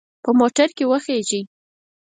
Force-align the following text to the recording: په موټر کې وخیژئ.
په 0.23 0.29
موټر 0.39 0.67
کې 0.77 0.85
وخیژئ. 0.91 1.41